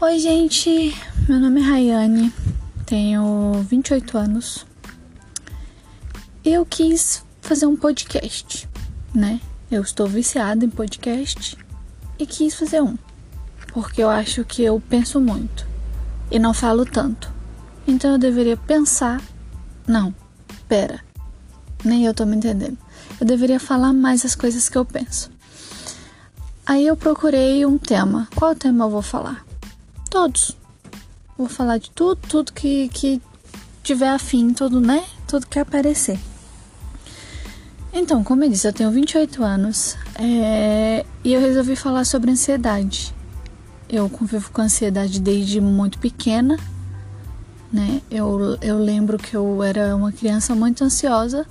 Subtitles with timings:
[0.00, 0.96] Oi, gente.
[1.28, 2.32] Meu nome é Rayane,
[2.86, 4.66] tenho 28 anos.
[6.42, 8.66] Eu quis fazer um podcast,
[9.14, 9.42] né?
[9.70, 11.58] Eu estou viciada em podcast
[12.18, 12.96] e quis fazer um,
[13.74, 15.66] porque eu acho que eu penso muito
[16.30, 17.30] e não falo tanto.
[17.86, 19.20] Então eu deveria pensar.
[19.86, 20.14] Não,
[20.66, 21.04] pera,
[21.84, 22.78] nem eu tô me entendendo.
[23.20, 25.33] Eu deveria falar mais as coisas que eu penso.
[26.66, 28.26] Aí eu procurei um tema.
[28.34, 29.44] Qual tema eu vou falar?
[30.08, 30.56] Todos.
[31.36, 33.20] Vou falar de tudo, tudo que, que
[33.82, 35.04] tiver afim, tudo, né?
[35.28, 36.18] Tudo que aparecer.
[37.92, 43.14] Então, como eu disse, eu tenho 28 anos é, e eu resolvi falar sobre ansiedade.
[43.88, 46.58] Eu convivo com ansiedade desde muito pequena,
[47.70, 48.00] né?
[48.10, 51.46] Eu, eu lembro que eu era uma criança muito ansiosa,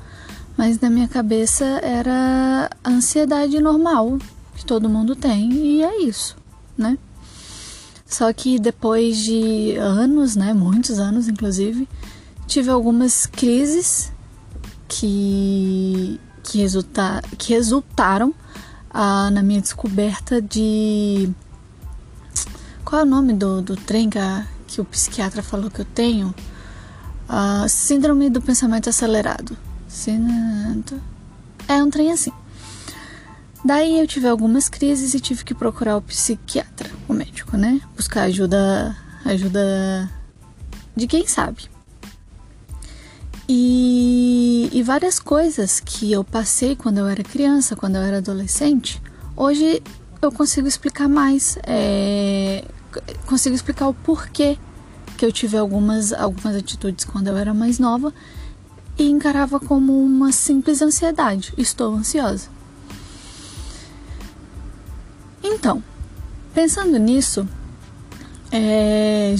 [0.57, 4.17] mas na minha cabeça era ansiedade normal,
[4.55, 6.35] que todo mundo tem e é isso,
[6.77, 6.97] né?
[8.05, 11.87] Só que depois de anos, né, muitos anos inclusive,
[12.47, 14.11] tive algumas crises
[14.87, 18.33] que que, resulta, que resultaram
[18.89, 21.31] ah, na minha descoberta de
[22.83, 25.85] qual é o nome do, do trem que, a, que o psiquiatra falou que eu
[25.85, 26.35] tenho?
[27.27, 29.57] Ah, síndrome do pensamento acelerado.
[31.67, 32.31] É um trem assim.
[33.63, 37.79] Daí eu tive algumas crises e tive que procurar o psiquiatra, o médico, né?
[37.95, 40.11] Buscar ajuda, ajuda
[40.95, 41.69] de quem sabe.
[43.47, 49.01] E, e várias coisas que eu passei quando eu era criança, quando eu era adolescente,
[49.35, 49.81] hoje
[50.21, 52.65] eu consigo explicar mais, é,
[53.25, 54.57] consigo explicar o porquê
[55.17, 58.13] que eu tive algumas, algumas atitudes quando eu era mais nova
[58.97, 61.53] e encarava como uma simples ansiedade.
[61.57, 62.49] Estou ansiosa.
[65.63, 65.81] Então,
[66.53, 67.47] pensando nisso,
[68.51, 69.33] é,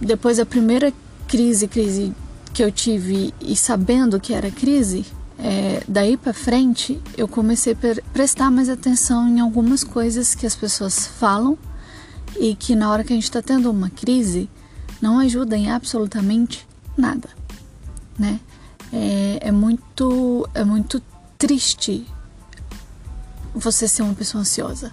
[0.00, 0.90] depois da primeira
[1.28, 2.14] crise, crise
[2.54, 5.04] que eu tive e sabendo que era crise,
[5.38, 10.56] é, daí para frente eu comecei a prestar mais atenção em algumas coisas que as
[10.56, 11.58] pessoas falam
[12.40, 14.48] e que na hora que a gente está tendo uma crise
[14.98, 17.28] não ajuda em absolutamente nada,
[18.18, 18.40] né?
[18.90, 21.02] É, é muito é muito
[21.36, 22.06] triste
[23.54, 24.90] você ser uma pessoa ansiosa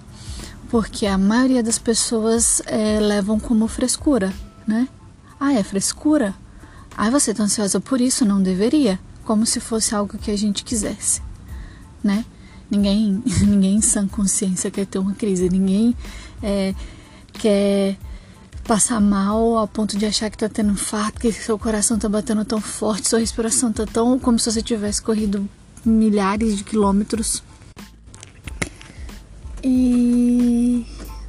[0.72, 4.34] porque a maioria das pessoas é, levam como frescura,
[4.66, 4.88] né?
[5.38, 6.34] Ah, é frescura?
[6.96, 8.24] Ah, você tá ansiosa por isso?
[8.24, 8.98] Não deveria.
[9.26, 11.22] Como se fosse algo que a gente quisesse,
[12.02, 12.24] né?
[12.70, 15.50] Ninguém, ninguém em sã consciência quer ter uma crise.
[15.50, 15.94] Ninguém
[16.42, 16.74] é,
[17.34, 17.98] quer
[18.64, 22.08] passar mal ao ponto de achar que tá tendo um infarto, que seu coração tá
[22.08, 25.50] batendo tão forte, sua respiração tá tão como se você tivesse corrido
[25.84, 27.44] milhares de quilômetros.
[29.64, 30.51] E,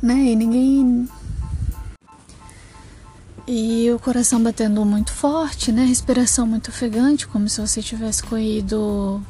[0.02, 1.08] né, e ninguém
[3.46, 5.84] e o coração batendo muito forte, né?
[5.84, 9.20] Respiração muito ofegante, como se você tivesse corrido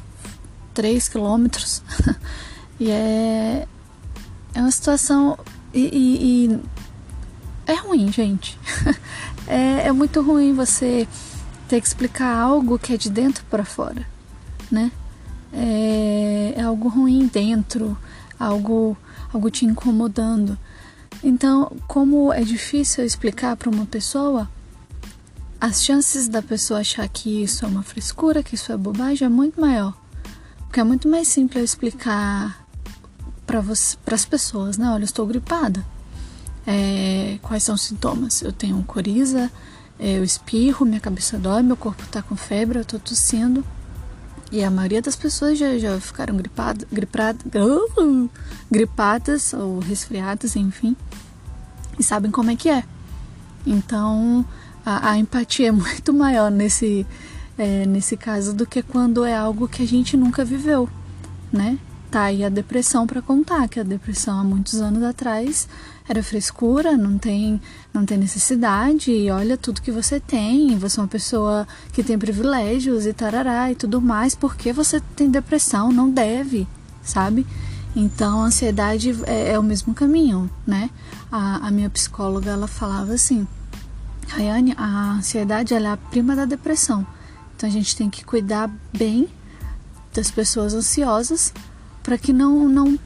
[0.73, 1.81] 3 quilômetros.
[2.79, 3.67] e é,
[4.53, 5.37] é uma situação.
[5.73, 6.59] E, e, e
[7.65, 8.57] é ruim, gente.
[9.47, 11.07] é, é muito ruim você
[11.67, 14.05] ter que explicar algo que é de dentro para fora,
[14.69, 14.91] né?
[15.51, 17.97] É, é algo ruim dentro,
[18.39, 18.95] algo,
[19.33, 20.57] algo te incomodando.
[21.23, 24.49] Então, como é difícil explicar para uma pessoa,
[25.59, 29.29] as chances da pessoa achar que isso é uma frescura, que isso é bobagem, é
[29.29, 29.97] muito maior.
[30.59, 32.67] Porque é muito mais simples eu explicar
[33.45, 34.89] para as pessoas, né?
[34.89, 35.85] Olha, eu estou gripada.
[36.65, 38.41] É, quais são os sintomas?
[38.41, 39.51] Eu tenho coriza,
[39.99, 43.63] é, eu espirro, minha cabeça dói, meu corpo está com febre, eu estou tossindo.
[44.53, 47.39] E a maioria das pessoas já, já ficaram gripadas, gripada,
[47.99, 48.29] uh,
[48.69, 50.95] gripadas ou resfriadas, enfim,
[51.97, 52.83] e sabem como é que é.
[53.65, 54.45] Então
[54.85, 57.03] a, a empatia é muito maior nesse,
[57.57, 60.87] é, nesse caso do que quando é algo que a gente nunca viveu,
[61.51, 61.79] né?
[62.13, 65.67] Tá aí a depressão para contar, que a depressão há muitos anos atrás
[66.07, 67.59] era frescura, não tem,
[67.91, 72.15] não tem necessidade, e olha tudo que você tem, você é uma pessoa que tem
[72.19, 76.67] privilégios e tarará e tudo mais, porque você tem depressão, não deve,
[77.01, 77.47] sabe?
[77.95, 80.91] Então, a ansiedade é, é o mesmo caminho, né?
[81.31, 83.47] A, a, minha psicóloga, ela falava assim,
[84.27, 87.07] Rayane, a ansiedade é a prima da depressão,
[87.57, 89.27] então a gente tem que cuidar bem
[90.13, 91.51] das pessoas ansiosas
[92.03, 92.99] para que não, não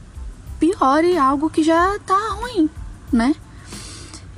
[0.58, 2.68] piore algo que já está ruim,
[3.12, 3.34] né?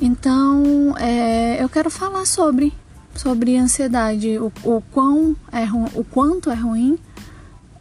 [0.01, 2.73] Então, é, eu quero falar sobre
[3.15, 5.65] sobre ansiedade, o, o quão é
[5.95, 6.99] o quanto é ruim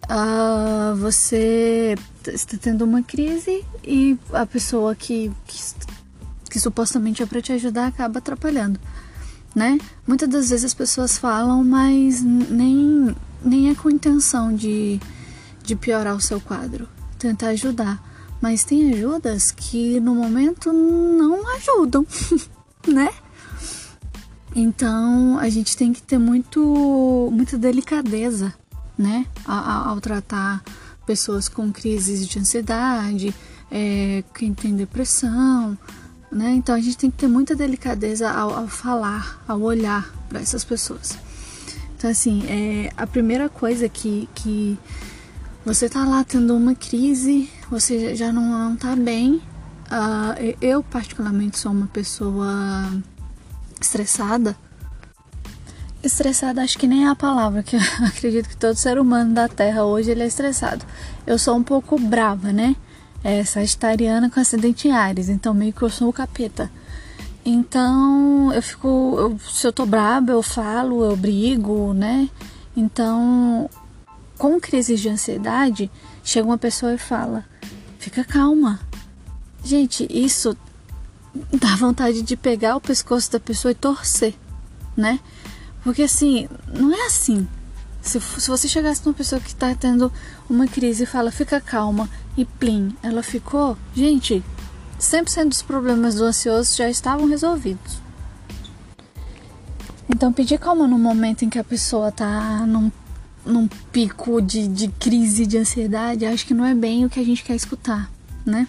[0.09, 1.95] uh, você
[2.27, 5.59] está tendo uma crise e a pessoa que, que,
[6.49, 8.79] que supostamente é para te ajudar acaba atrapalhando,
[9.55, 9.77] né?
[10.05, 14.99] Muitas das vezes as pessoas falam, mas nem, nem é com intenção de,
[15.69, 16.89] de piorar o seu quadro,
[17.19, 18.03] tentar ajudar.
[18.41, 22.05] Mas tem ajudas que no momento não ajudam,
[22.87, 23.09] né?
[24.55, 28.51] Então a gente tem que ter muito, muita delicadeza,
[28.97, 29.27] né?
[29.45, 30.63] Ao, ao tratar
[31.05, 33.33] pessoas com crises de ansiedade,
[33.69, 35.77] é, quem tem depressão,
[36.31, 36.53] né?
[36.53, 40.63] Então a gente tem que ter muita delicadeza ao, ao falar, ao olhar para essas
[40.63, 41.15] pessoas.
[41.95, 44.79] Então assim, é, a primeira coisa que, que
[45.73, 49.35] você tá lá tendo uma crise, você já não, não tá bem.
[49.35, 52.91] Uh, eu, particularmente, sou uma pessoa
[53.79, 54.57] estressada.
[56.01, 59.47] Estressada acho que nem é a palavra, que eu acredito que todo ser humano da
[59.47, 60.83] Terra hoje ele é estressado.
[61.27, 62.75] Eu sou um pouco brava, né?
[63.23, 66.71] É sagitariana com acidente em Ares, então meio que eu sou o capeta.
[67.45, 68.87] Então eu fico.
[69.19, 72.27] Eu, se eu tô brava, eu falo, eu brigo, né?
[72.75, 73.69] Então
[74.39, 75.91] com crises de ansiedade,
[76.23, 77.45] chega uma pessoa e fala:
[77.99, 78.79] fica calma.
[79.63, 80.57] Gente, isso
[81.53, 84.33] dá vontade de pegar o pescoço da pessoa e torcer,
[84.95, 85.19] né?
[85.83, 87.47] Porque assim, não é assim.
[88.01, 90.11] Se, se você chegasse numa pessoa que está tendo
[90.49, 94.41] uma crise e fala, fica calma, e plim, ela ficou, gente,
[94.97, 98.01] 100% dos problemas do ansioso já estavam resolvidos.
[100.09, 102.89] Então, pedir calma no momento em que a pessoa está num
[103.49, 107.25] num pico de, de crise de ansiedade, acho que não é bem o que a
[107.25, 108.11] gente quer escutar,
[108.45, 108.67] né?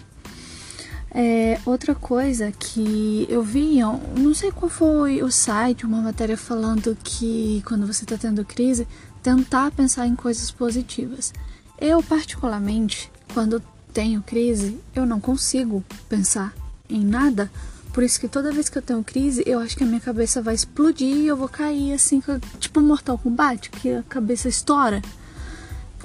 [1.13, 3.79] É, outra coisa que eu vi,
[4.17, 8.87] não sei qual foi o site, uma matéria falando que quando você está tendo crise,
[9.21, 11.33] tentar pensar em coisas positivas.
[11.77, 13.61] Eu, particularmente, quando
[13.93, 16.53] tenho crise, eu não consigo pensar
[16.89, 17.51] em nada
[17.93, 20.41] por isso que toda vez que eu tenho crise, eu acho que a minha cabeça
[20.41, 22.21] vai explodir e eu vou cair assim,
[22.59, 25.01] tipo Mortal Kombat, que a cabeça estoura.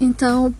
[0.01, 0.55] Então,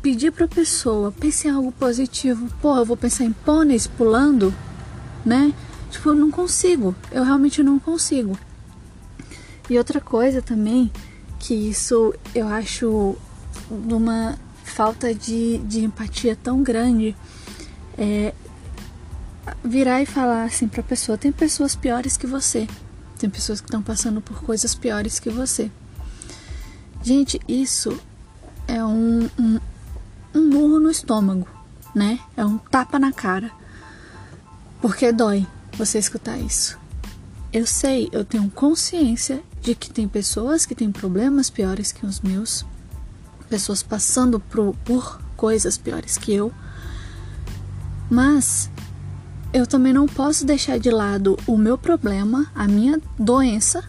[0.00, 2.48] pedir pra pessoa, pense em algo positivo.
[2.62, 4.54] Pô, eu vou pensar em pôneis pulando,
[5.24, 5.52] né?
[5.90, 6.94] Tipo, eu não consigo.
[7.10, 8.38] Eu realmente não consigo.
[9.68, 10.90] E outra coisa também,
[11.38, 13.16] que isso eu acho
[13.70, 17.16] uma falta de, de empatia tão grande,
[17.96, 18.32] é
[19.64, 22.66] virar e falar assim pra pessoa: tem pessoas piores que você,
[23.18, 25.70] tem pessoas que estão passando por coisas piores que você.
[27.02, 27.98] Gente, isso
[28.66, 29.60] é um, um,
[30.34, 31.46] um murro no estômago,
[31.94, 32.18] né?
[32.36, 33.50] É um tapa na cara.
[34.80, 35.46] Porque dói
[35.76, 36.78] você escutar isso.
[37.52, 42.20] Eu sei, eu tenho consciência de que tem pessoas que têm problemas piores que os
[42.20, 42.64] meus,
[43.48, 46.52] pessoas passando por, por coisas piores que eu,
[48.10, 48.70] mas
[49.52, 53.84] eu também não posso deixar de lado o meu problema, a minha doença,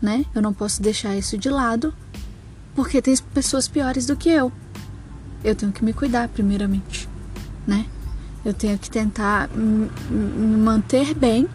[0.00, 0.24] né?
[0.34, 1.92] Eu não posso deixar isso de lado,
[2.74, 4.52] porque tem pessoas piores do que eu.
[5.42, 7.08] Eu tenho que me cuidar primeiramente,
[7.66, 7.86] né?
[8.44, 11.48] Eu tenho que tentar me manter bem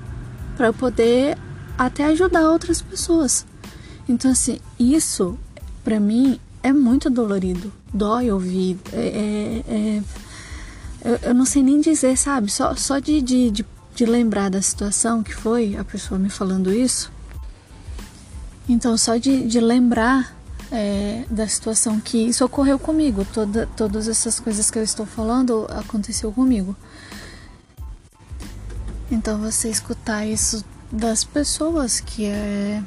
[0.56, 1.38] para poder
[1.78, 3.46] até ajudar outras pessoas.
[4.08, 5.38] Então assim, isso
[5.84, 10.04] para mim é muito dolorido, dói ouvir, é, é, é
[11.08, 12.52] eu, eu não sei nem dizer, sabe?
[12.52, 16.70] Só, só de, de, de, de lembrar da situação que foi a pessoa me falando
[16.74, 17.10] isso.
[18.68, 20.36] Então, só de, de lembrar
[20.70, 25.66] é, da situação que isso ocorreu comigo, toda, todas essas coisas que eu estou falando
[25.70, 26.76] aconteceu comigo.
[29.10, 32.84] Então, você escutar isso das pessoas que, é,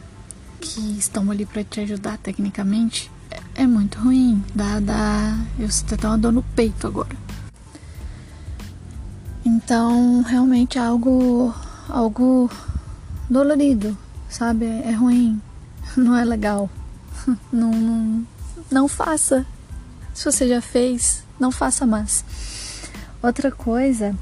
[0.60, 4.44] que estão ali para te ajudar tecnicamente é, é muito ruim.
[4.54, 7.30] Dá, dá, eu sinto até uma dor no peito agora.
[9.62, 11.54] Então, realmente é algo,
[11.86, 12.50] algo
[13.28, 13.96] dolorido,
[14.28, 14.64] sabe?
[14.64, 15.40] É ruim,
[15.96, 16.68] não é legal.
[17.52, 18.26] Não, não,
[18.70, 19.44] não faça.
[20.14, 22.24] Se você já fez, não faça mais.
[23.22, 24.16] Outra coisa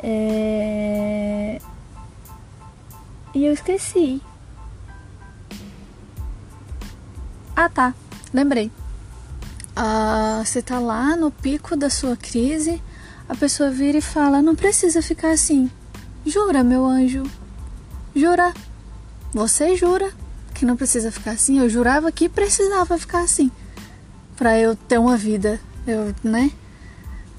[0.00, 1.60] é.
[3.32, 4.20] E eu esqueci.
[7.54, 7.94] Ah, tá.
[8.32, 8.72] Lembrei.
[9.76, 12.82] Ah, você tá lá no pico da sua crise
[13.28, 15.70] a pessoa vira e fala: Não precisa ficar assim.
[16.26, 17.22] Jura, meu anjo?
[18.14, 18.54] Jura?
[19.32, 20.12] Você jura
[20.54, 21.58] que não precisa ficar assim?
[21.58, 23.50] Eu jurava que precisava ficar assim
[24.36, 26.50] para eu ter uma vida, eu, né?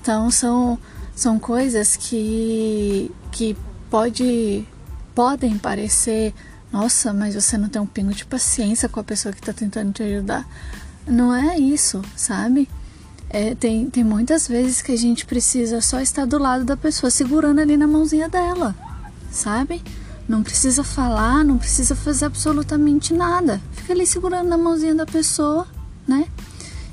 [0.02, 0.78] Então são
[1.16, 3.56] são coisas que que
[3.90, 4.68] pode
[5.14, 6.34] podem parecer,
[6.72, 9.94] nossa, mas você não tem um pingo de paciência com a pessoa que está tentando
[9.94, 10.46] te ajudar.
[11.08, 12.68] não é isso, sabe?
[13.30, 17.10] É, tem, tem muitas vezes que a gente precisa só estar do lado da pessoa,
[17.10, 18.76] segurando ali na mãozinha dela,
[19.30, 19.84] sabe?
[20.28, 23.62] Não precisa falar, não precisa fazer absolutamente nada.
[23.74, 25.68] Fica ali segurando na mãozinha da pessoa,
[26.08, 26.28] né?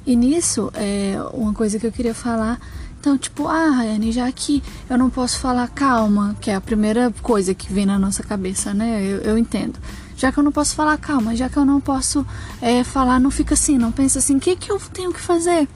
[0.05, 2.61] E nisso, é uma coisa que eu queria falar.
[3.01, 7.13] Então, tipo, ah, Rayane, já que eu não posso falar calma, que é a primeira
[7.23, 9.03] coisa que vem na nossa cabeça, né?
[9.03, 9.79] Eu, eu entendo.
[10.17, 12.27] Já que eu não posso falar calma, já que eu não posso
[12.61, 15.69] é, falar, não fica assim, não pensa assim, o que, que eu tenho que fazer?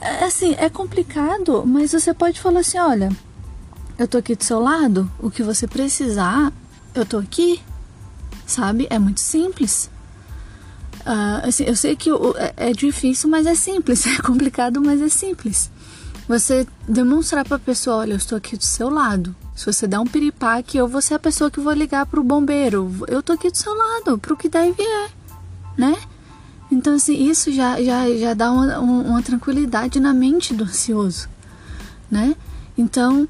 [0.00, 3.10] É, assim, é complicado, mas você pode falar assim: olha,
[3.98, 6.52] eu tô aqui do seu lado, o que você precisar,
[6.94, 7.60] eu tô aqui,
[8.46, 8.86] sabe?
[8.88, 9.90] É muito simples.
[11.00, 14.04] Uh, assim, eu sei que é, é difícil, mas é simples.
[14.06, 15.70] É complicado, mas é simples.
[16.28, 19.34] Você demonstrar para a pessoa: olha, eu estou aqui do seu lado.
[19.54, 22.90] Se você der um piripaque, eu vou ser a pessoa que vou ligar pro bombeiro.
[23.08, 25.10] Eu tô aqui do seu lado, pro que der e vier,
[25.76, 25.94] né?
[26.90, 31.28] Então, assim, isso já, já, já dá uma, uma tranquilidade na mente do ansioso,
[32.10, 32.34] né?
[32.76, 33.28] Então,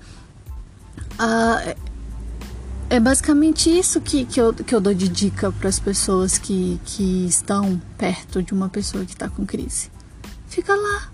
[1.21, 1.77] uh,
[2.89, 6.81] é basicamente isso que, que, eu, que eu dou de dica para as pessoas que,
[6.87, 9.91] que estão perto de uma pessoa que está com crise.
[10.49, 11.11] Fica lá,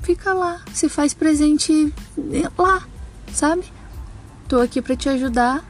[0.00, 1.92] fica lá, se faz presente
[2.56, 2.86] lá,
[3.32, 3.64] sabe?
[4.46, 5.64] Tô aqui para te ajudar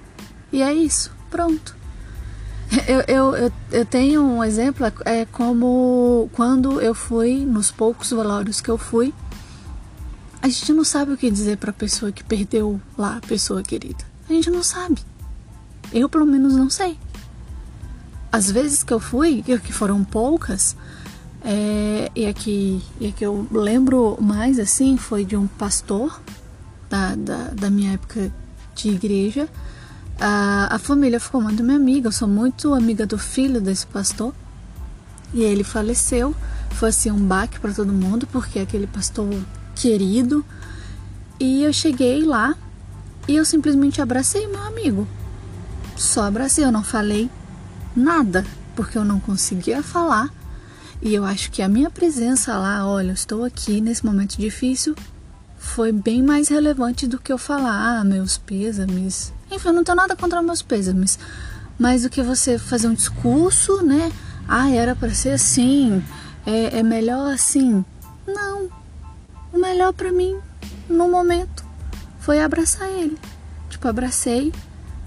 [0.53, 1.75] e é isso, pronto.
[2.89, 8.63] Eu, eu, eu, eu, tenho um exemplo, é como quando eu fui, nos poucos velórios
[8.63, 9.13] que eu fui,
[10.41, 13.63] a gente não sabe o que dizer para a pessoa que perdeu lá a pessoa
[13.63, 14.03] querida.
[14.29, 15.03] A gente não sabe.
[15.93, 16.99] Eu, pelo menos, não sei.
[18.31, 20.75] As vezes que eu fui, que foram poucas,
[21.45, 26.21] é, e, a que, e que eu lembro mais assim foi de um pastor
[26.89, 28.33] da, da, da minha época
[28.75, 29.47] de igreja
[30.25, 34.33] a, a família ficou muito minha amiga, eu sou muito amiga do filho desse pastor.
[35.35, 36.33] E ele faleceu.
[36.71, 39.29] Foi assim um baque para todo mundo, porque é aquele pastor
[39.75, 40.45] querido.
[41.41, 42.55] E eu cheguei lá
[43.27, 45.09] e eu simplesmente abracei meu amigo.
[45.97, 47.29] Só abracei, eu não falei
[47.97, 50.31] nada, porque eu não conseguia falar.
[51.01, 54.95] E eu acho que a minha presença lá, olha, eu estou aqui nesse momento difícil,
[55.59, 59.97] foi bem mais relevante do que eu falar, ah, meus pêsames, enfim, eu não tenho
[59.97, 61.19] nada contra meus pêsames.
[61.79, 64.13] Mas do que você fazer um discurso, né?
[64.49, 66.03] Ah, era para ser assim,
[66.47, 67.85] é, é melhor assim.
[68.27, 68.69] Não.
[69.53, 70.39] O melhor para mim,
[70.89, 71.65] no momento,
[72.21, 73.19] foi abraçar ele.
[73.69, 74.53] Tipo, abracei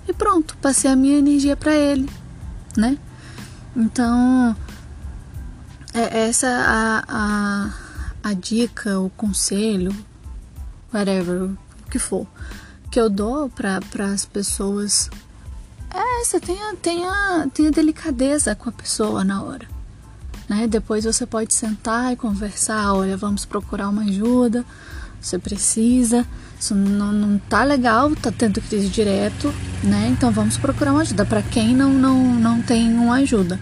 [0.07, 2.09] e pronto, passei a minha energia para ele,
[2.77, 2.97] né?
[3.75, 4.55] Então,
[5.93, 7.73] é essa a, a,
[8.29, 9.95] a dica, o conselho,
[10.93, 11.57] whatever, o
[11.89, 12.27] que for
[12.95, 13.81] que eu dou para
[14.13, 15.09] as pessoas
[15.93, 19.67] é essa, tenha, tenha, tenha delicadeza com a pessoa na hora.
[20.47, 20.65] Né?
[20.65, 24.63] Depois você pode sentar e conversar, olha, vamos procurar uma ajuda,
[25.19, 26.25] você precisa,
[26.57, 30.07] isso não, não tá legal, tá tendo crise direto, né?
[30.13, 33.59] Então vamos procurar uma ajuda para quem não, não, não tem uma ajuda.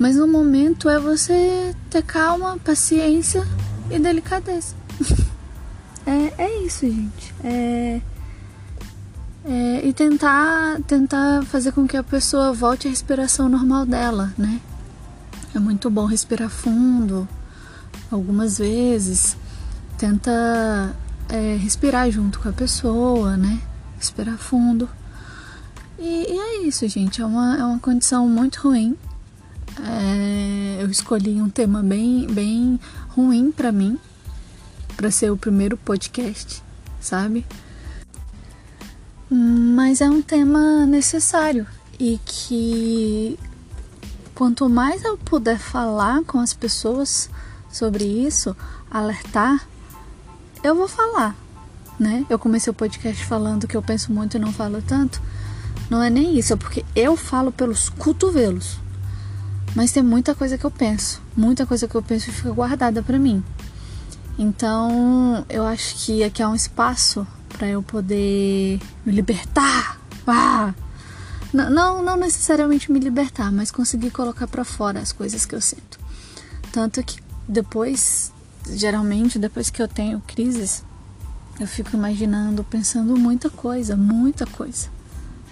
[0.00, 3.46] Mas no momento é você ter calma, paciência
[3.88, 4.74] e delicadeza.
[6.06, 7.34] É, é isso, gente.
[7.42, 8.00] É,
[9.44, 14.60] é, e tentar, tentar fazer com que a pessoa volte à respiração normal dela, né?
[15.54, 17.28] É muito bom respirar fundo
[18.10, 19.36] algumas vezes.
[19.98, 20.94] Tenta
[21.28, 23.60] é, respirar junto com a pessoa, né?
[23.98, 24.88] Respirar fundo.
[25.98, 27.22] E, e, é isso, gente.
[27.22, 28.96] É uma, é uma condição muito ruim.
[29.80, 33.98] É, eu escolhi um tema bem, bem ruim para mim,
[34.96, 36.62] para ser o primeiro podcast,
[37.00, 37.44] sabe?
[39.30, 41.66] Mas é um tema necessário
[41.98, 43.38] e que
[44.34, 47.30] quanto mais eu puder falar com as pessoas
[47.70, 48.56] sobre isso,
[48.90, 49.66] alertar,
[50.62, 51.36] eu vou falar,
[51.98, 52.24] né?
[52.28, 55.20] Eu comecei o podcast falando que eu penso muito e não falo tanto.
[55.90, 58.78] Não é nem isso, é porque eu falo pelos cotovelos.
[59.74, 63.02] Mas tem muita coisa que eu penso, muita coisa que eu penso e fica guardada
[63.02, 63.42] para mim.
[64.38, 70.00] Então, eu acho que aqui é um espaço para eu poder me libertar.
[70.26, 70.74] Ah!
[71.52, 75.60] Não, não, não necessariamente me libertar, mas conseguir colocar para fora as coisas que eu
[75.60, 76.00] sinto.
[76.72, 78.32] Tanto que depois,
[78.68, 80.82] geralmente, depois que eu tenho crises,
[81.60, 84.88] eu fico imaginando, pensando muita coisa, muita coisa,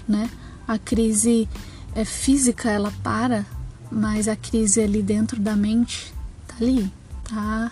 [0.09, 0.29] né?
[0.67, 1.49] A crise
[1.95, 3.47] é física, ela para,
[3.89, 6.13] mas a crise ali dentro da mente
[6.49, 7.71] tá ali, tá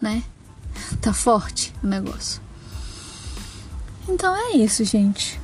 [0.00, 0.22] né?
[1.00, 2.40] Tá forte o negócio.
[4.08, 5.40] Então é isso, gente.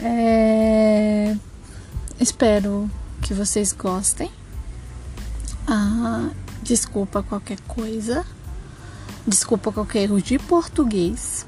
[0.00, 1.36] É...
[2.20, 2.90] Espero
[3.22, 4.30] que vocês gostem.
[5.66, 6.30] Ah,
[6.62, 8.24] desculpa qualquer coisa.
[9.26, 11.46] Desculpa qualquer erro de português.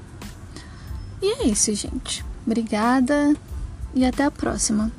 [1.23, 2.25] E é isso, gente.
[2.47, 3.35] Obrigada
[3.95, 4.93] e até a próxima.